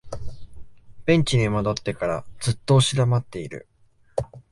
[1.05, 3.67] ベンチに戻ってからずっと押し黙っている